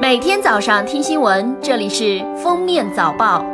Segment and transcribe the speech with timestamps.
[0.00, 3.44] 每天早上听新闻，这里是封面早报。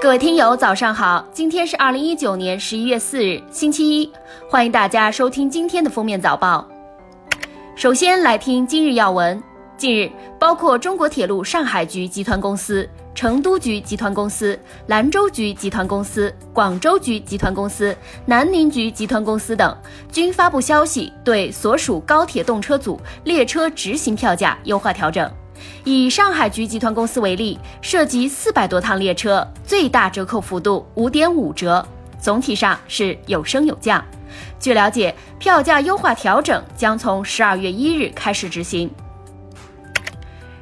[0.00, 1.24] 各位听友，早上好！
[1.32, 4.12] 今天是二零一九年十一月四日，星期一，
[4.48, 6.66] 欢迎大家收听今天的封面早报。
[7.74, 9.42] 首先来听今日要闻。
[9.76, 12.88] 近日，包括中国铁路上海局集团公司。
[13.14, 19.74] 成都局集团公司、兰州局集团公司、广州局集团公司、南宁局集团公司等
[20.12, 25.32] 均发布消息，对所属高铁动车组列车执行票价优化调整。
[25.82, 31.82] 以上海局集团公司为例，涉及四百多趟列车，最大折扣幅度五点五折，
[32.20, 34.04] 总体上是有升有降。
[34.60, 38.90] 据了解，票价优化调整将从十二月一日开始执行。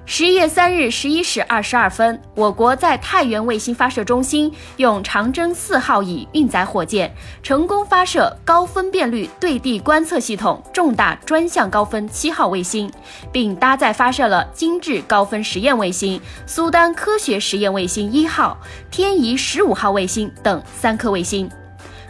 [0.06, 7.12] 十一月三日十一时二十二分，我国在太原卫星发射中心用长征四号乙运载火箭
[7.42, 12.90] 成功发射高分辨率对地观测系统重大专项高分七号卫星，
[13.32, 18.58] 并搭载发射了精致高分实验卫星、苏丹科学实验卫星一号、
[18.90, 21.50] 天仪十五号卫星等三颗卫星。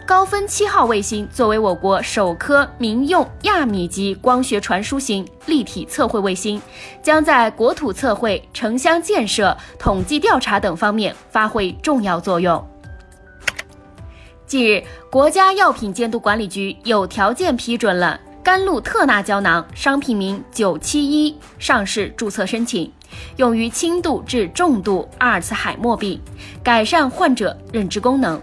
[0.07, 6.61] 高分七号卫星作为我国首颗民用亚米级光学传输型立体测绘卫星，
[7.03, 12.63] 将在国土测绘、城乡建设、统计调查等方面发挥重要作用。
[14.47, 22.93] 近日，国家药品监督管理局有条件批准了甘露特钠胶囊商品名九七一上市注册申请，
[23.37, 26.21] 用于轻度至重度阿尔茨海默病，
[26.63, 28.39] 改善患者认知功能。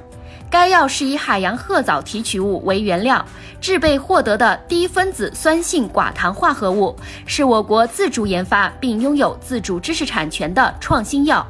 [0.52, 3.26] 该药是以海洋褐藻提取物为原料
[3.62, 6.94] 制备获得的低分子酸性寡糖化合物，
[7.26, 11.48] 是我国自主研发并拥有自主知识产权的创新药。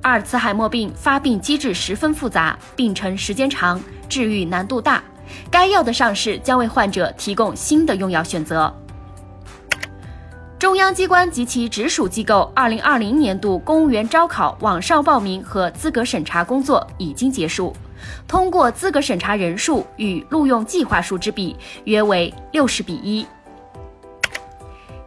[0.00, 5.00] 阿尔茨海默病发病机制十分复杂，病程时间长，治愈难度大。
[5.48, 8.74] 该药的上市将为患者提供新的用药选择。
[10.58, 17.72] 中央机关及其直属机构二零二零年度公务员招考网上报名和资格审查工作已经结束。
[18.26, 23.26] 通过资格审查人数与录用计划数之比约为六十比一。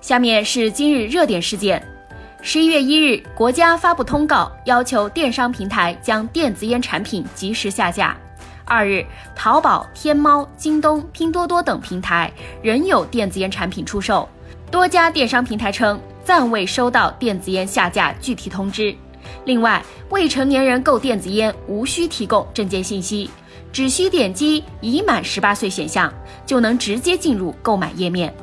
[0.01, 1.81] 下面是今日热点事件：
[2.41, 8.16] 十一月一日，国家发布通告，要求电商平台将电子烟产品及时下架。
[8.66, 12.31] 二日，淘宝、天猫、京东、拼多多等平台
[12.62, 14.27] 仍有电子烟产品出售，
[14.69, 18.95] 多家电商平台称暂未收到电子烟下架具体通知。
[19.46, 23.30] 另外，未成年人购电子烟无需提供证件信息，
[23.72, 26.13] 只需点击“已满十八岁”选项，
[26.46, 28.34] 就能直接进入购买页面。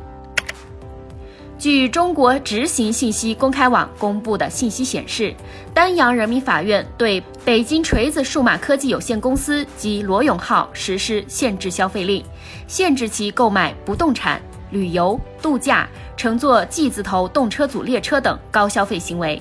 [1.58, 5.32] 据中国执行信息公开网公布的信息显示，
[5.72, 12.24] 丹阳人民法院对北京锤子数码科技有限公司及罗永浩实施限制消费令，
[12.66, 19.40] 限制其购买不动产、旅游、度假、乘坐 G 字头动车组列车等高消费行为。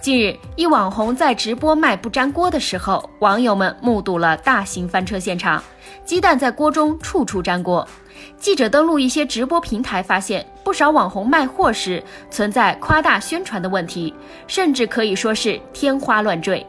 [0.00, 5.62] 近日，一网红在直播卖不粘锅的时候，网友们目睹了大型翻车现场，
[6.04, 7.86] 鸡蛋在锅中处处粘锅。
[8.38, 14.14] 记者登录一些直播平台，发现不少网红卖货时存在夸大宣传的问题，
[14.46, 16.64] 甚至可以说是天花乱坠。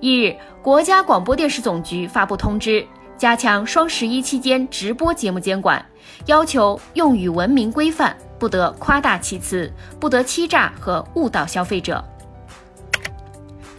[0.00, 2.84] 一日，国家广播电视总局发布通知，
[3.16, 5.84] 加强双十一期间直播节目监管，
[6.26, 12.04] 要求用语文明规范，不得夸大其词，不得欺诈和误导消费者。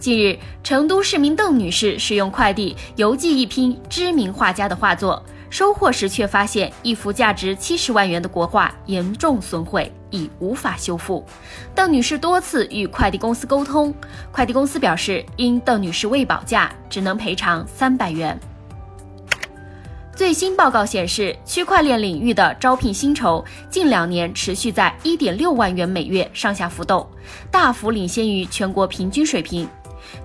[0.06, 11.26] 近日，成都市民邓女士使用快递邮寄一批知名画家的画作，收货时却发现一幅价值七十万元的国画严重损毁，已无法修复。
[11.74, 13.92] 邓女士多次与快递公司沟通，
[14.30, 18.38] 快递公司表示，因邓女士未保价，只能赔偿三百元。
[20.14, 27.04] 最新报告显示，区块链领域的招聘薪酬近两年持续在一点六万元每月上下浮动，
[27.50, 29.68] 大幅领先于全国平均水平。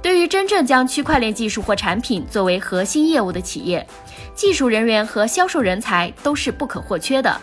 [0.01, 3.85] 对于真正将区块链技术或产品作为核心业务的企业，
[4.33, 7.39] 技术人员和销售人才都是不可或缺的。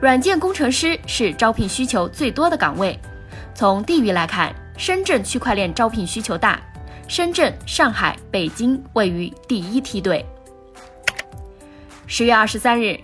[0.00, 2.98] 软件工程师是招聘需求最多的岗位。
[3.54, 6.60] 从地域来看，深圳区块链招聘需求大，
[7.08, 10.24] 深圳、上海、北京位于第一梯队。
[12.06, 12.98] 十月二十三日。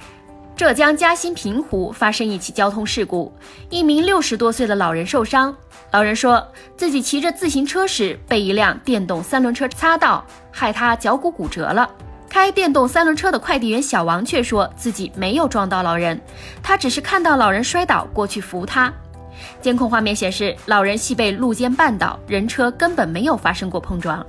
[0.59, 3.33] 浙江嘉兴平湖发生一起交通事故，
[3.71, 5.57] 一名六十多岁的老人受伤。
[5.93, 6.45] 老人说
[6.77, 11.89] 自己骑着自行车时被一辆电动三轮车擦到，害他脚骨骨折了。
[12.29, 16.21] 开电动三轮车的快递员小王却说自己没有撞到老人，
[16.61, 18.93] 他只是看到老人摔倒过去扶他。
[19.61, 24.25] 监控画面显示，老人系被路肩绊倒，人车根本没有发生过碰撞。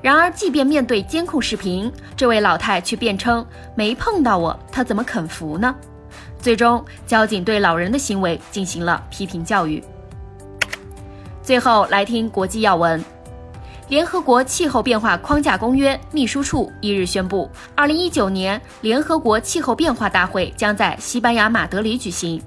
[0.00, 3.44] 然而，即便面对监控视频，这位老太却辩称
[3.74, 5.74] 没碰到我，她怎么肯扶呢？
[6.38, 9.82] 最终，交警对老人的行为进行了批评教育。
[11.42, 13.04] 最后来听国际要闻。
[13.88, 22.40] 联合国气候变化框架公约秘书处一日宣布，二零一九年联合国气候变化大会将在西班牙马德里举行。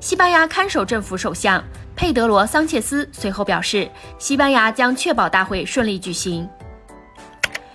[0.00, 1.62] 西班牙看守政府首相
[1.94, 3.86] 佩德罗·桑切斯随后表示，
[4.18, 6.48] 西班牙将确保大会顺利举行。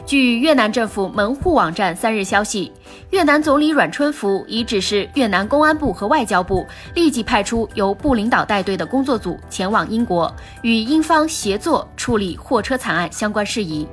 [0.08, 2.72] 据越南政府门户网站三日消息，
[3.12, 10.34] 越南总理阮春福已指示越南公安部和外交部立即派出由部领导带队的工作组前往英国，
[10.64, 13.88] 与英方协作处理货车惨案相关事宜。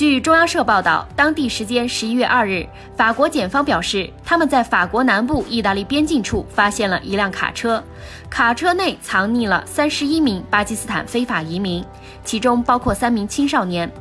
[0.00, 2.66] 据中央社报道，当地时间十一月二日，
[2.96, 7.84] 法国检方表示，他们在法国南部意大利边境处发现了一辆卡车，
[8.30, 11.84] 卡车内藏匿了三十一名巴基斯坦非法移民，
[12.24, 13.92] 其中包括三名青少年。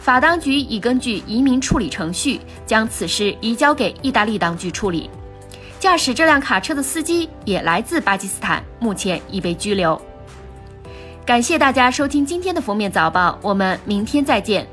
[0.00, 5.08] 法当局已根据移民处理程序，将此事移交给意大利当局处理。
[5.78, 9.96] 驾驶这辆卡车的司机也来自巴基斯坦，目前已被拘留。
[11.24, 14.66] 感谢大家收听今天的封面早报，我们明天再见。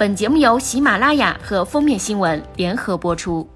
[0.00, 3.46] 本节目由喜马拉雅和封面新闻联合播出。